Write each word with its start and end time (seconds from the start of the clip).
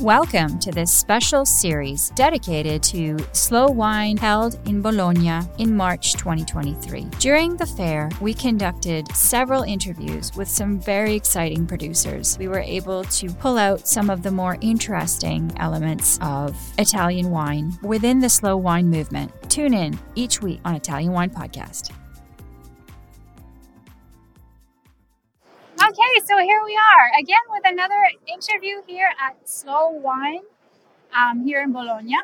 Welcome 0.00 0.58
to 0.58 0.70
this 0.70 0.92
special 0.92 1.46
series 1.46 2.10
dedicated 2.10 2.82
to 2.82 3.16
slow 3.32 3.68
wine 3.68 4.18
held 4.18 4.58
in 4.68 4.82
Bologna 4.82 5.40
in 5.56 5.74
March 5.74 6.12
2023. 6.12 7.04
During 7.18 7.56
the 7.56 7.64
fair, 7.64 8.10
we 8.20 8.34
conducted 8.34 9.10
several 9.16 9.62
interviews 9.62 10.36
with 10.36 10.48
some 10.48 10.78
very 10.78 11.14
exciting 11.14 11.66
producers. 11.66 12.36
We 12.38 12.46
were 12.46 12.60
able 12.60 13.04
to 13.04 13.30
pull 13.30 13.56
out 13.56 13.88
some 13.88 14.10
of 14.10 14.22
the 14.22 14.30
more 14.30 14.58
interesting 14.60 15.50
elements 15.56 16.18
of 16.20 16.54
Italian 16.76 17.30
wine 17.30 17.72
within 17.82 18.20
the 18.20 18.28
slow 18.28 18.58
wine 18.58 18.90
movement. 18.90 19.32
Tune 19.48 19.72
in 19.72 19.98
each 20.14 20.42
week 20.42 20.60
on 20.66 20.74
Italian 20.74 21.12
Wine 21.12 21.30
Podcast. 21.30 21.90
So 26.26 26.36
here 26.38 26.60
we 26.64 26.74
are 26.74 27.20
again 27.20 27.46
with 27.50 27.62
another 27.64 28.02
interview 28.26 28.82
here 28.84 29.10
at 29.24 29.48
Slow 29.48 29.90
Wine 29.90 30.42
um, 31.16 31.44
here 31.44 31.62
in 31.62 31.70
Bologna. 31.72 32.16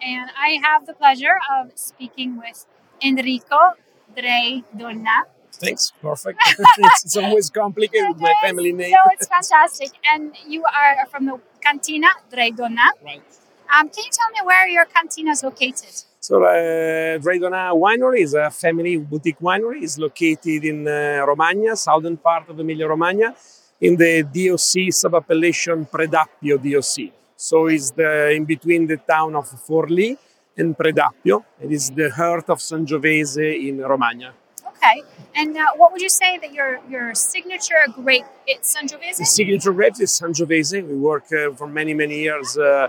And 0.00 0.30
I 0.34 0.58
have 0.62 0.86
the 0.86 0.94
pleasure 0.94 1.36
of 1.54 1.72
speaking 1.74 2.38
with 2.38 2.64
Enrico 3.04 3.76
Drei 4.16 4.64
Donà. 4.74 5.24
Thanks, 5.52 5.92
perfect. 6.00 6.40
it's, 6.58 7.04
it's 7.04 7.16
always 7.18 7.50
complicated 7.50 8.08
with 8.08 8.20
my 8.22 8.32
family 8.40 8.72
name. 8.72 8.92
No, 8.92 9.10
it's 9.12 9.28
fantastic. 9.28 9.90
And 10.10 10.34
you 10.48 10.64
are 10.64 11.04
from 11.08 11.26
the 11.26 11.38
Cantina 11.60 12.08
Drei 12.32 12.52
Donà. 12.52 12.88
Right. 13.04 13.20
Um, 13.68 13.90
can 13.90 14.04
you 14.04 14.10
tell 14.10 14.30
me 14.30 14.40
where 14.42 14.68
your 14.68 14.86
cantina 14.86 15.32
is 15.32 15.42
located? 15.42 16.04
So, 16.22 16.44
uh, 16.44 17.18
Winery 17.18 18.20
is 18.20 18.34
a 18.34 18.50
family 18.50 18.98
boutique 18.98 19.40
winery. 19.40 19.82
It's 19.82 19.96
located 19.96 20.66
in 20.66 20.86
uh, 20.86 21.24
Romagna, 21.26 21.74
southern 21.74 22.18
part 22.18 22.46
of 22.50 22.60
Emilia 22.60 22.86
Romagna, 22.86 23.34
in 23.80 23.96
the 23.96 24.22
DOC 24.22 24.92
sub-appellation 24.92 25.86
Predappio 25.86 26.58
DOC. 26.58 27.10
So 27.36 27.68
it's 27.68 27.92
the, 27.92 28.32
in 28.32 28.44
between 28.44 28.86
the 28.86 28.98
town 28.98 29.34
of 29.34 29.46
Forlì 29.66 30.18
and 30.58 30.76
Predappio. 30.76 31.42
It 31.58 31.72
is 31.72 31.90
the 31.90 32.10
heart 32.10 32.50
of 32.50 32.58
Sangiovese 32.58 33.68
in 33.68 33.78
Romagna. 33.78 34.34
Okay. 34.76 35.02
And 35.34 35.56
uh, 35.56 35.68
what 35.76 35.90
would 35.92 36.02
you 36.02 36.10
say 36.10 36.36
that 36.38 36.52
your 36.52 36.80
your 36.90 37.14
signature 37.14 37.82
grape 37.94 38.26
it's 38.46 38.76
Sangiovese? 38.76 39.18
The 39.18 39.24
signature 39.24 39.72
grape 39.72 39.98
is 40.00 40.10
Sangiovese. 40.10 40.86
We 40.86 40.96
work 40.96 41.32
uh, 41.32 41.54
for 41.54 41.66
many, 41.66 41.94
many 41.94 42.20
years 42.20 42.58
uh, 42.58 42.88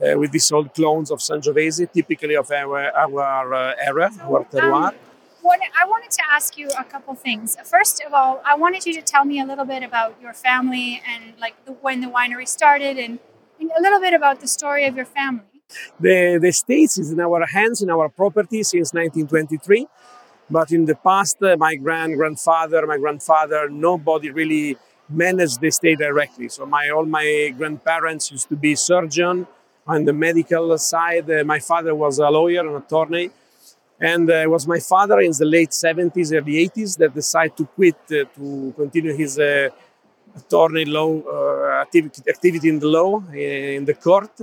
uh, 0.00 0.18
with 0.18 0.32
these 0.32 0.50
old 0.52 0.72
clones 0.74 1.10
of 1.10 1.18
Sangiovese, 1.18 1.90
typically 1.92 2.36
of 2.36 2.50
our, 2.50 2.90
our 2.90 3.54
uh, 3.54 3.74
area, 3.78 4.10
our 4.22 4.44
terroir. 4.44 4.88
Um, 4.88 4.94
what, 5.42 5.60
I 5.80 5.86
wanted 5.86 6.10
to 6.12 6.22
ask 6.30 6.56
you 6.56 6.68
a 6.78 6.84
couple 6.84 7.14
things. 7.14 7.56
First 7.64 8.02
of 8.06 8.14
all, 8.14 8.40
I 8.44 8.54
wanted 8.54 8.86
you 8.86 8.94
to 8.94 9.02
tell 9.02 9.24
me 9.24 9.40
a 9.40 9.44
little 9.44 9.64
bit 9.64 9.82
about 9.82 10.16
your 10.22 10.32
family 10.32 11.02
and 11.06 11.34
like 11.40 11.64
the, 11.64 11.72
when 11.72 12.00
the 12.00 12.06
winery 12.06 12.46
started 12.46 12.96
and, 12.96 13.18
and 13.60 13.70
a 13.76 13.82
little 13.82 14.00
bit 14.00 14.14
about 14.14 14.40
the 14.40 14.46
story 14.46 14.86
of 14.86 14.96
your 14.96 15.04
family. 15.04 15.44
The, 15.98 16.38
the 16.40 16.48
estates 16.48 16.98
is 16.98 17.10
in 17.12 17.20
our 17.20 17.44
hands, 17.46 17.82
in 17.82 17.90
our 17.90 18.08
property 18.08 18.62
since 18.62 18.92
1923. 18.92 19.86
But 20.50 20.70
in 20.70 20.84
the 20.84 20.94
past, 20.94 21.42
uh, 21.42 21.56
my 21.56 21.76
grand 21.76 22.16
grandfather, 22.16 22.86
my 22.86 22.98
grandfather, 22.98 23.68
nobody 23.68 24.30
really 24.30 24.76
managed 25.08 25.60
the 25.60 25.68
estate 25.68 25.98
directly. 25.98 26.48
So 26.48 26.66
my 26.66 26.90
all 26.90 27.06
my 27.06 27.52
grandparents 27.56 28.30
used 28.30 28.48
to 28.50 28.56
be 28.56 28.74
surgeon 28.74 29.46
on 29.86 30.04
the 30.04 30.12
medical 30.12 30.76
side. 30.78 31.30
Uh, 31.30 31.44
my 31.44 31.58
father 31.58 31.94
was 31.94 32.18
a 32.18 32.28
lawyer, 32.28 32.60
an 32.60 32.76
attorney, 32.76 33.30
and 34.00 34.28
uh, 34.30 34.34
it 34.34 34.50
was 34.50 34.66
my 34.66 34.80
father 34.80 35.20
in 35.20 35.32
the 35.38 35.44
late 35.44 35.70
70s, 35.70 36.32
early 36.32 36.68
80s 36.68 36.96
that 36.98 37.14
decided 37.14 37.56
to 37.56 37.66
quit 37.66 37.96
uh, 38.10 38.24
to 38.34 38.74
continue 38.76 39.14
his 39.14 39.38
uh, 39.38 39.68
attorney 40.36 40.84
law 40.84 41.20
uh, 41.20 41.82
activity, 41.82 42.22
activity 42.28 42.68
in 42.68 42.78
the 42.78 42.88
law 42.88 43.22
uh, 43.30 43.36
in 43.36 43.84
the 43.84 43.94
court. 43.94 44.40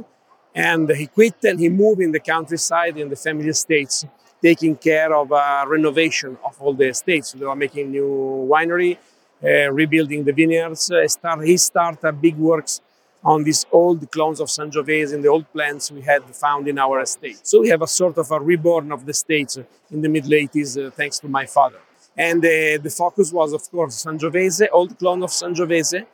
And 0.55 0.89
he 0.89 1.07
quit 1.07 1.35
and 1.43 1.59
he 1.59 1.69
moved 1.69 2.01
in 2.01 2.11
the 2.11 2.19
countryside 2.19 2.97
in 2.97 3.09
the 3.09 3.15
family 3.15 3.49
estates, 3.49 4.05
taking 4.41 4.75
care 4.75 5.13
of 5.13 5.31
uh, 5.31 5.65
renovation 5.67 6.37
of 6.43 6.59
all 6.61 6.73
the 6.73 6.87
estates. 6.87 7.29
So 7.29 7.37
they 7.37 7.45
were 7.45 7.55
making 7.55 7.91
new 7.91 8.47
winery, 8.49 8.97
rebuilding 9.41 10.23
the 10.23 10.33
vineyards. 10.33 10.91
start, 11.07 11.45
he 11.45 11.57
started 11.57 12.21
big 12.21 12.35
works 12.37 12.81
on 13.23 13.43
these 13.43 13.65
old 13.71 14.09
clones 14.11 14.39
of 14.39 14.47
Sangiovese 14.47 15.13
and 15.13 15.23
the 15.23 15.27
old 15.27 15.51
plants 15.51 15.91
we 15.91 16.01
had 16.01 16.23
found 16.35 16.67
in 16.67 16.79
our 16.79 17.01
estate. 17.01 17.45
So 17.45 17.61
we 17.61 17.69
have 17.69 17.81
a 17.81 17.87
sort 17.87 18.17
of 18.17 18.31
a 18.31 18.39
reborn 18.39 18.91
of 18.91 19.05
the 19.05 19.13
states 19.13 19.57
in 19.91 20.01
the 20.01 20.09
middle 20.09 20.31
80s 20.31 20.87
uh, 20.87 20.91
thanks 20.91 21.19
to 21.19 21.27
my 21.27 21.45
father. 21.45 21.79
And 22.15 22.43
uh, 22.43 22.49
the 22.81 22.93
focus 22.95 23.31
was, 23.31 23.53
of 23.53 23.69
course, 23.71 24.03
Sangiovese, 24.03 24.67
old 24.71 24.97
clone 24.97 25.23
of 25.23 25.29
Sangiovese, 25.29 26.05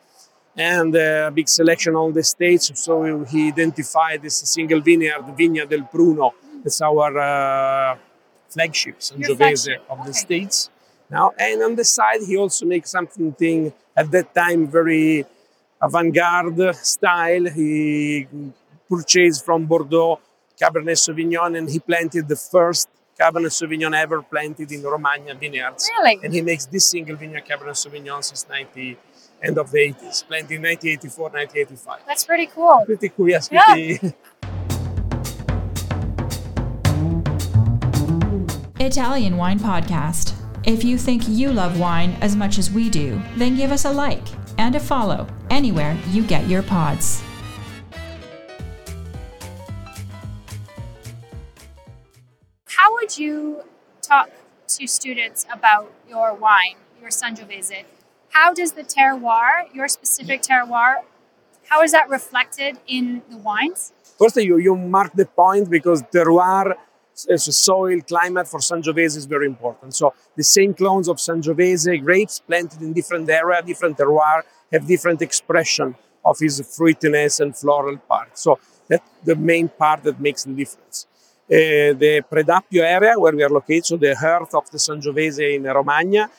and 0.57 0.95
uh, 0.95 1.27
a 1.27 1.31
big 1.31 1.47
selection 1.47 1.95
on 1.95 2.13
the 2.13 2.23
states. 2.23 2.71
So 2.75 3.23
he 3.23 3.47
identified 3.47 4.21
this 4.21 4.37
single 4.37 4.81
vineyard, 4.81 5.23
Vigna 5.37 5.67
del 5.67 5.81
Pruno. 5.81 6.31
It's 6.63 6.81
our 6.81 7.17
uh, 7.17 7.97
flagship 8.49 8.99
Sangiovese 8.99 9.77
of 9.89 9.97
the 9.99 10.09
okay. 10.09 10.11
states. 10.11 10.69
Now, 11.09 11.33
and 11.37 11.61
on 11.61 11.75
the 11.75 11.83
side, 11.83 12.21
he 12.25 12.35
also 12.37 12.65
makes 12.65 12.89
something 12.89 13.73
at 13.95 14.09
that 14.11 14.33
time 14.33 14.67
very 14.67 15.25
avant-garde 15.81 16.75
style. 16.75 17.45
He 17.49 18.27
purchased 18.89 19.45
from 19.45 19.65
Bordeaux 19.65 20.19
Cabernet 20.59 20.97
Sauvignon 20.97 21.57
and 21.57 21.69
he 21.69 21.79
planted 21.79 22.27
the 22.27 22.35
first 22.35 22.87
Cabernet 23.19 23.51
Sauvignon 23.51 23.95
ever 23.95 24.21
planted 24.21 24.71
in 24.71 24.83
Romagna 24.83 25.35
vineyards. 25.35 25.89
Really? 25.97 26.19
And 26.23 26.33
he 26.33 26.41
makes 26.41 26.65
this 26.65 26.85
single 26.85 27.15
vineyard 27.15 27.45
Cabernet 27.45 27.75
Sauvignon 27.75 28.23
since 28.23 28.47
90, 28.49 28.97
end 29.41 29.57
of 29.57 29.71
the 29.71 29.79
80s, 29.79 30.25
planted 30.27 30.55
in 30.55 30.61
1984, 30.61 31.29
1985. 31.29 31.99
That's 32.05 32.25
pretty 32.25 32.47
cool. 32.47 32.83
Pretty 32.85 33.09
cool, 33.09 33.29
yes. 33.29 33.49
Yeah. 33.51 33.63
Pretty, 33.65 34.13
Italian 38.79 39.37
Wine 39.37 39.59
Podcast. 39.59 40.33
If 40.65 40.83
you 40.83 40.97
think 40.97 41.27
you 41.27 41.51
love 41.51 41.79
wine 41.79 42.17
as 42.21 42.35
much 42.35 42.57
as 42.57 42.69
we 42.69 42.89
do, 42.89 43.21
then 43.35 43.55
give 43.55 43.71
us 43.71 43.85
a 43.85 43.91
like 43.91 44.23
and 44.57 44.75
a 44.75 44.79
follow 44.79 45.27
anywhere 45.49 45.97
you 46.11 46.23
get 46.23 46.47
your 46.47 46.63
pods. 46.63 47.23
How 52.65 52.93
would 52.93 53.17
you 53.17 53.63
talk 54.01 54.29
to 54.67 54.87
students 54.87 55.45
about 55.51 55.91
your 56.07 56.33
wine, 56.33 56.75
your 57.01 57.09
Sangiovese? 57.09 57.85
How 58.29 58.53
does 58.53 58.73
the 58.73 58.83
terroir, 58.83 59.73
your 59.73 59.87
specific 59.87 60.41
terroir, 60.41 61.03
how 61.67 61.81
is 61.81 61.91
that 61.93 62.09
reflected 62.09 62.77
in 62.87 63.23
the 63.29 63.37
wines? 63.37 63.91
First, 64.19 64.37
you, 64.37 64.57
you 64.57 64.75
mark 64.75 65.13
the 65.13 65.25
point 65.25 65.69
because 65.69 66.03
terroir, 66.03 66.71
eh, 66.71 67.33
as 67.33 67.47
a 67.47 67.51
soil, 67.51 68.01
climate 68.01 68.47
for 68.47 68.59
Sangiovese 68.59 69.17
is 69.17 69.25
very 69.25 69.47
important. 69.47 69.95
So 69.95 70.13
the 70.35 70.43
same 70.43 70.73
clones 70.73 71.07
of 71.07 71.17
Sangiovese 71.17 72.03
grapes 72.03 72.39
planted 72.39 72.81
in 72.81 72.93
different 72.93 73.29
area, 73.29 73.61
different 73.61 73.97
terroir, 73.97 74.43
have 74.75 74.85
different 74.95 75.21
expression 75.21 75.87
of 76.29 76.35
his 76.39 76.55
fruitiness 76.75 77.33
and 77.39 77.55
floral 77.61 77.97
part. 78.11 78.37
So 78.45 78.59
that's 78.89 79.09
the 79.29 79.35
main 79.35 79.67
part 79.69 80.03
that 80.03 80.17
makes 80.27 80.43
the 80.43 80.53
difference. 80.61 80.97
Uh, 81.47 81.93
the 82.03 82.13
Predappio 82.31 82.83
area 82.97 83.13
where 83.19 83.35
we 83.35 83.43
are 83.43 83.53
located, 83.59 83.85
so 83.85 83.97
the 83.97 84.15
heart 84.15 84.51
of 84.59 84.65
the 84.71 84.79
Sangiovese 84.79 85.55
in 85.57 85.63
Romagna, 85.63 86.29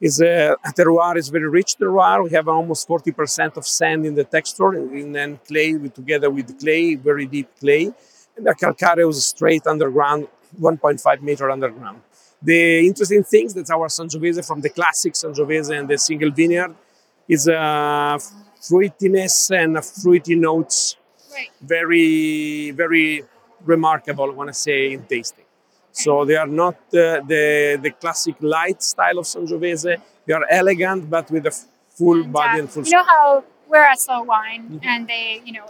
is 0.00 0.20
a 0.20 0.56
terroir 0.78 1.16
is 1.16 1.28
very 1.28 1.48
rich 1.48 1.76
terroir. 1.78 2.24
We 2.24 2.30
have 2.30 2.48
almost 2.48 2.88
40% 2.88 3.56
of 3.56 3.66
sand 3.66 4.06
in 4.06 4.14
the 4.14 4.24
texture, 4.24 4.72
and 4.72 5.14
then 5.14 5.38
clay 5.46 5.74
with, 5.74 5.94
together 5.94 6.30
with 6.30 6.58
clay, 6.58 6.94
very 6.94 7.26
deep 7.26 7.48
clay, 7.58 7.84
and 8.36 8.46
the 8.46 8.54
calcareous 8.54 9.24
straight 9.26 9.66
underground, 9.66 10.28
1.5 10.58 11.22
meter 11.22 11.50
underground. 11.50 12.00
The 12.42 12.86
interesting 12.86 13.24
thing 13.24 13.46
is 13.46 13.54
that 13.54 13.70
our 13.70 13.88
Sangiovese 13.88 14.46
from 14.46 14.60
the 14.62 14.70
classic 14.70 15.12
Sangiovese 15.12 15.78
and 15.78 15.86
the 15.88 15.98
single 15.98 16.30
vineyard 16.30 16.74
is 17.34 17.42
a 17.48 18.18
fruitiness 18.68 19.34
and 19.60 19.70
a 19.76 19.82
fruity 19.82 20.34
notes, 20.48 20.78
Right. 21.36 21.50
very 21.76 22.72
very 22.82 23.08
remarkable 23.74 24.26
I 24.32 24.34
want 24.40 24.48
to 24.54 24.58
say 24.68 24.78
in 24.96 25.00
tasting. 25.14 25.44
So 25.92 26.10
they 26.28 26.36
are 26.42 26.52
not 26.64 26.76
uh, 26.92 27.02
the 27.32 27.44
the 27.84 27.90
classic 28.02 28.36
light 28.56 28.80
style 28.92 29.16
of 29.22 29.26
Sangiovese. 29.32 29.94
They 30.26 30.34
are 30.38 30.46
elegant, 30.60 31.00
but 31.16 31.26
with 31.34 31.44
a 31.52 31.54
full 31.98 32.20
body 32.38 32.56
and 32.60 32.68
full. 32.72 32.84
You 32.84 32.96
know 32.98 33.04
how 33.16 33.44
we're 33.70 33.88
a 33.90 33.96
Slow 33.96 34.22
Wine, 34.22 34.62
Mhm. 34.70 34.80
and 34.90 35.00
they, 35.12 35.26
you 35.46 35.52
know, 35.56 35.64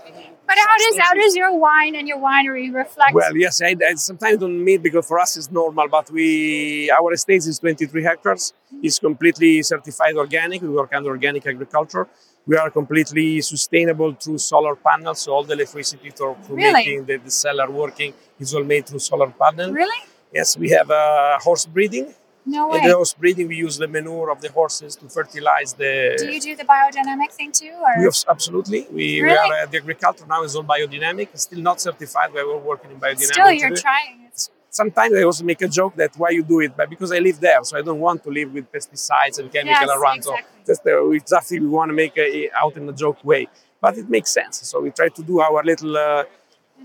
but 0.48 0.56
how 0.66 0.76
does 0.82 0.94
how 1.04 1.12
does 1.22 1.34
your 1.40 1.52
wine 1.66 1.94
and 1.98 2.06
your 2.08 2.18
winery 2.28 2.66
reflect? 2.82 3.12
Well, 3.14 3.36
yes, 3.44 3.60
I, 3.62 3.76
I 3.90 3.94
sometimes 3.94 4.38
don't 4.38 4.64
meet 4.68 4.80
because 4.82 5.06
for 5.06 5.18
us 5.24 5.36
it's 5.38 5.50
normal, 5.50 5.86
but 5.96 6.10
we 6.10 6.90
our 6.98 7.12
estate 7.12 7.44
is 7.50 7.58
23 7.58 8.02
hectares. 8.10 8.52
It's 8.82 8.98
completely 8.98 9.62
certified 9.62 10.14
organic. 10.24 10.62
We 10.62 10.70
work 10.80 10.92
under 10.98 11.10
organic 11.10 11.46
agriculture. 11.46 12.04
We 12.46 12.56
are 12.56 12.70
completely 12.70 13.40
sustainable 13.42 14.10
through 14.22 14.38
solar 14.38 14.74
panels. 14.74 15.18
So 15.22 15.32
all 15.34 15.44
the 15.44 15.52
electricity 15.52 16.10
for, 16.18 16.34
for 16.44 16.54
Really? 16.54 16.72
making 16.72 17.04
the, 17.04 17.16
the 17.18 17.30
cellar 17.30 17.70
working 17.70 18.14
is 18.40 18.54
all 18.54 18.64
made 18.64 18.86
through 18.86 18.98
solar 19.10 19.30
panel. 19.42 19.70
really? 19.72 20.00
Yes, 20.32 20.56
we 20.56 20.70
have 20.70 20.90
uh, 20.90 21.38
horse 21.40 21.66
breeding. 21.66 22.14
No 22.46 22.68
way. 22.68 22.78
In 22.78 22.88
the 22.88 22.94
horse 22.94 23.12
breeding, 23.14 23.48
we 23.48 23.56
use 23.56 23.76
the 23.76 23.86
manure 23.86 24.30
of 24.30 24.40
the 24.40 24.50
horses 24.50 24.96
to 24.96 25.08
fertilize 25.08 25.74
the. 25.74 26.16
do 26.18 26.26
you 26.32 26.40
do 26.40 26.56
the 26.56 26.64
biodynamic 26.64 27.30
thing 27.32 27.52
too, 27.52 27.72
or 27.86 27.92
We 27.98 28.04
have, 28.04 28.14
absolutely. 28.28 28.86
We, 28.90 28.96
we 28.96 29.20
Really? 29.22 29.36
are 29.36 29.62
uh, 29.62 29.66
the 29.66 29.78
agriculture 29.78 30.26
now 30.26 30.42
is 30.42 30.56
all 30.56 30.64
biodynamic. 30.64 31.28
It's 31.34 31.42
Still 31.42 31.60
not 31.60 31.80
certified. 31.80 32.30
but 32.32 32.46
We're 32.46 32.56
working 32.58 32.90
in 32.92 32.98
biodynamic. 32.98 33.32
still 33.34 33.52
you're 33.52 33.68
today. 33.70 33.80
trying? 33.82 34.24
It's, 34.28 34.50
sometimes 34.70 35.14
I 35.14 35.22
also 35.22 35.44
make 35.44 35.60
a 35.62 35.68
joke 35.68 35.94
that 35.96 36.12
why 36.16 36.30
you 36.30 36.42
do 36.42 36.60
it, 36.60 36.72
but 36.76 36.88
because 36.88 37.12
I 37.12 37.18
live 37.18 37.38
there, 37.40 37.62
so 37.62 37.76
I 37.76 37.82
don't 37.82 38.00
want 38.00 38.22
to 38.24 38.30
live 38.30 38.52
with 38.54 38.70
pesticides 38.72 39.38
and 39.38 39.52
chemical 39.52 39.86
Yes, 39.88 39.98
around. 39.98 40.22
So 40.24 40.34
exactly. 40.34 40.62
just 40.66 40.86
uh, 40.86 41.04
we 41.08 41.16
exactly 41.16 41.60
we 41.60 41.68
want 41.68 41.90
to 41.90 41.94
make 41.94 42.12
it 42.16 42.50
out 42.62 42.74
in 42.76 42.88
a 42.88 42.92
joke 42.92 43.22
way, 43.24 43.48
but 43.80 43.98
it 43.98 44.08
makes 44.08 44.30
sense. 44.30 44.56
So 44.70 44.80
we 44.80 44.90
try 44.90 45.08
to 45.08 45.22
do 45.22 45.40
our 45.40 45.62
little 45.62 45.94
uh, 45.96 46.24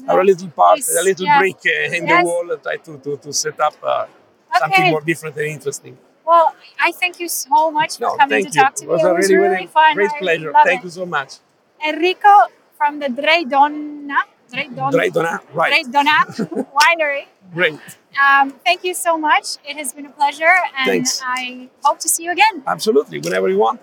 our 0.10 0.24
little 0.26 0.50
part, 0.50 0.78
Yes, 0.80 0.98
a 1.00 1.04
little 1.04 1.26
yeah. 1.26 1.40
brick 1.40 1.58
uh, 1.66 1.96
in 1.98 2.06
Yes. 2.06 2.22
the 2.22 2.26
wall, 2.28 2.52
and 2.52 2.62
try 2.62 2.78
to 2.78 2.98
to, 2.98 3.18
to 3.18 3.32
set 3.34 3.58
up 3.60 3.76
uh, 3.84 4.06
something 4.60 4.90
more 4.92 5.02
different 5.02 5.36
and 5.38 5.48
interesting. 5.48 5.98
Well, 6.26 6.56
I 6.80 6.92
thank 6.92 7.20
you 7.20 7.28
so 7.30 7.72
much 7.72 7.96
for 7.98 8.02
No, 8.02 8.18
coming 8.18 8.44
to 8.46 8.50
you. 8.50 8.62
talk 8.62 8.76
to 8.76 8.84
it 8.84 8.88
me. 8.88 8.94
was 8.94 9.04
it 9.04 9.08
a 9.08 9.14
was 9.14 9.30
really, 9.30 9.48
really, 9.48 9.68
fun. 9.68 9.94
great 9.96 10.12
I 10.12 10.20
pleasure. 10.20 10.54
Thank 10.64 10.82
it. 10.82 10.86
you 10.86 10.90
so 10.92 11.06
much. 11.06 11.36
Enrico 11.88 12.36
from 12.78 13.00
the 13.00 13.10
Dre 13.10 13.44
Donna, 13.44 14.18
Dre 14.52 14.68
Donna, 14.76 14.92
Dry 14.92 15.10
Donna, 15.10 15.42
right? 15.54 15.72
Dre 15.84 15.92
Donna 15.92 16.18
Winery. 16.80 17.26
Great, 17.54 17.80
Um, 18.20 18.52
thank 18.66 18.84
you 18.84 18.94
so 18.96 19.18
much. 19.18 19.58
It 19.64 19.78
has 19.78 19.94
been 19.94 20.08
a 20.08 20.10
pleasure, 20.10 20.56
and 20.80 20.88
Thanks. 20.88 21.22
I 21.24 21.70
hope 21.84 22.00
to 22.00 22.10
see 22.10 22.24
you 22.24 22.32
again. 22.32 22.64
absolutely. 22.66 23.20
Whenever 23.20 23.50
you 23.50 23.60
want. 23.60 23.82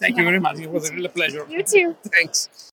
Thank 0.00 0.16
you 0.18 0.24
very 0.24 0.40
much. 0.40 0.58
It 0.58 0.70
was 0.70 0.90
a 0.90 0.94
real 0.94 1.08
pleasure. 1.08 1.46
You 1.48 1.62
too. 1.62 1.96
Thanks. 2.04 2.72